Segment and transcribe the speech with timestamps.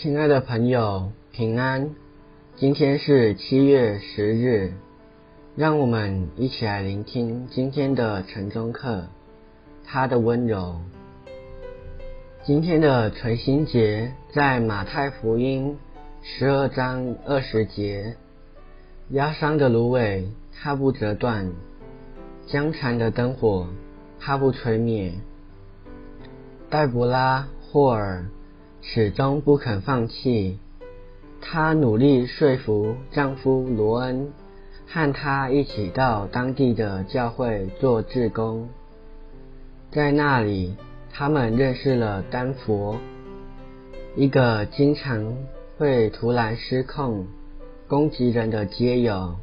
[0.00, 1.90] 亲爱的朋友，平安！
[2.54, 4.72] 今天是七月十日，
[5.56, 9.08] 让我们一起来聆听今天的晨钟课。
[9.84, 10.76] 他的温柔。
[12.44, 15.76] 今天的垂心节在马太福音
[16.22, 18.14] 十二章二十节。
[19.08, 21.50] 压伤的芦苇，他不折断；
[22.46, 23.66] 将残的灯火，
[24.20, 25.12] 他不吹灭。
[26.70, 28.24] 黛博拉·霍尔。
[28.90, 30.58] 始终不肯放弃，
[31.42, 34.32] 她努力说服丈夫罗恩，
[34.86, 38.70] 和她一起到当地的教会做志工。
[39.90, 40.74] 在那里，
[41.12, 42.96] 他们认识了丹佛，
[44.16, 45.36] 一个经常
[45.76, 47.26] 会突然失控
[47.88, 49.36] 攻击人的街友。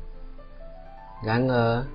[1.24, 1.86] 然而，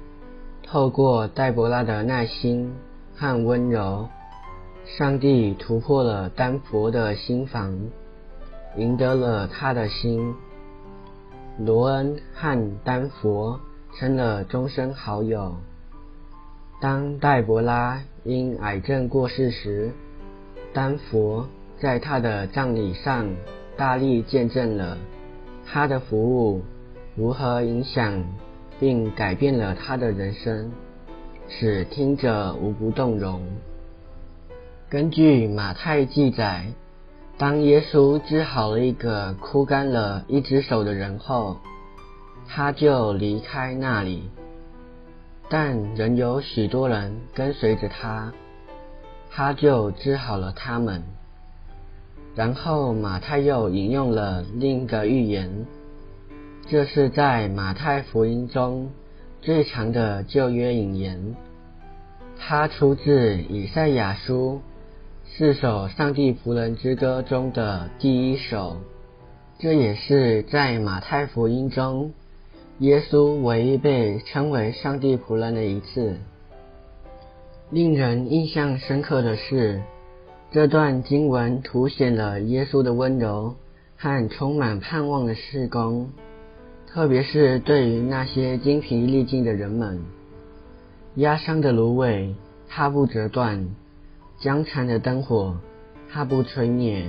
[0.62, 2.72] 透过黛博拉的耐心
[3.16, 4.08] 和温柔。
[4.98, 7.78] 上帝突破了丹佛的心房，
[8.76, 10.34] 赢得了他的心。
[11.58, 13.60] 罗恩和丹佛
[13.96, 15.54] 成了终身好友。
[16.80, 19.92] 当黛博拉因癌症过世时，
[20.74, 21.46] 丹佛
[21.80, 23.28] 在他的葬礼上
[23.76, 24.98] 大力见证了
[25.66, 26.62] 他的服务
[27.14, 28.24] 如何影响
[28.80, 30.72] 并改变了他的人生，
[31.48, 33.46] 使听者无不动容。
[34.90, 36.66] 根据马太记载，
[37.38, 41.58] 当耶稣治好了一个枯干了一只手的人后，
[42.48, 44.28] 他就离开那里，
[45.48, 48.32] 但仍有许多人跟随着他，
[49.30, 51.04] 他就治好了他们。
[52.34, 55.66] 然后马太又引用了另一个预言，
[56.66, 58.90] 这是在马太福音中
[59.40, 61.36] 最长的旧约引言，
[62.40, 64.60] 它出自以赛亚书。
[65.36, 68.76] 四首上帝仆人之歌中的第一首，
[69.58, 72.12] 这也是在马太福音中
[72.80, 76.16] 耶稣唯一被称为上帝仆人的一次。
[77.70, 79.80] 令人印象深刻的是，
[80.50, 83.54] 这段经文凸显了耶稣的温柔
[83.96, 86.10] 和充满盼望的事工，
[86.88, 90.02] 特别是对于那些精疲力尽的人们。
[91.14, 92.34] 压伤的芦苇，
[92.68, 93.70] 它不折断。
[94.40, 95.54] 将残的灯火，
[96.10, 97.04] 他不吹灭。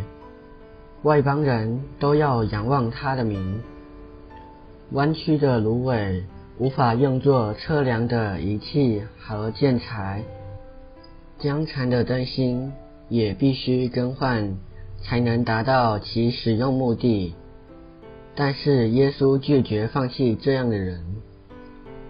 [1.04, 3.62] 外邦人都要仰望他的名。
[4.92, 6.26] 弯曲的芦苇
[6.58, 10.24] 无法用作测量的仪器和建材，
[11.40, 12.74] 将残的灯芯
[13.08, 14.58] 也必须更换，
[15.02, 17.34] 才能达到其使用目的。
[18.36, 21.02] 但是耶稣拒绝放弃这样的人。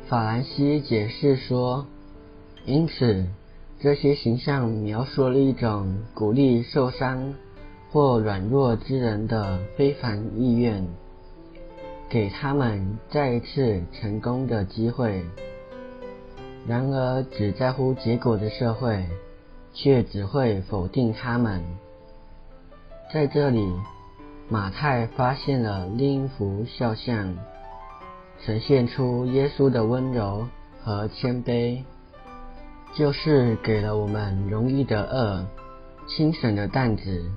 [0.08, 1.86] 法兰西解释说，
[2.66, 3.28] 因此。
[3.84, 7.34] 这些形象描述了一种鼓励受伤
[7.92, 10.88] 或软弱之人的非凡意愿，
[12.08, 15.26] 给他们再一次成功的机会。
[16.68, 19.04] 然而，只在乎结果的社会，
[19.74, 21.64] 却只会否定他们。
[23.12, 23.68] 在这里，
[24.48, 27.36] 马太发现了另一幅肖像，
[28.46, 30.48] 呈现出耶稣的温柔
[30.84, 31.82] 和谦卑。
[32.94, 35.46] 就是给了我们容易的饿、
[36.08, 37.32] 轻省的担子，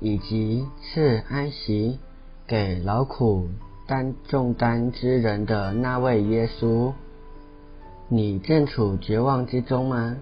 [0.00, 1.98] 以及赐安息
[2.46, 3.48] 给劳苦
[3.88, 6.92] 担重担之人的那位耶稣。
[8.08, 10.16] 你正处绝望之中吗？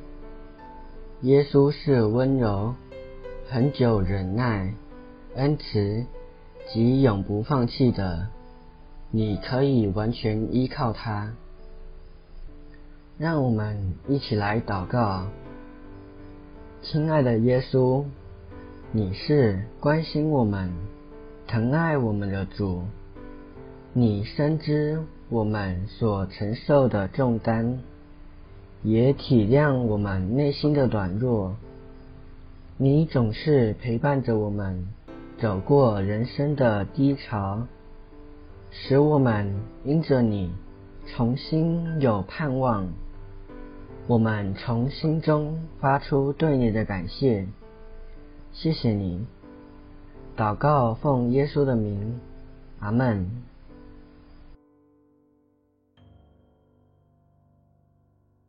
[1.21, 2.75] 耶稣是温柔、
[3.51, 4.75] 恒久忍耐、
[5.35, 6.07] 恩慈
[6.73, 8.29] 及永不放弃的，
[9.11, 11.35] 你可以完全依靠他。
[13.17, 15.25] 让我们一起来祷告，
[16.83, 18.03] 亲爱的耶稣，
[18.91, 20.69] 你是关心我们、
[21.47, 22.83] 疼爱我们的主，
[23.93, 27.79] 你深知我们所承受的重担，
[28.83, 31.55] 也体谅我们内心的软弱。
[32.77, 34.89] 你总是陪伴着我们
[35.39, 37.69] 走过人生的低潮，
[38.73, 39.55] 使我们
[39.85, 40.53] 因着你
[41.07, 42.89] 重新有盼望。
[44.07, 47.47] 我们从心中发出对你的感谢，
[48.53, 49.27] 谢谢你。
[50.37, 52.21] 祷告奉耶稣的名，
[52.81, 53.43] 阿门。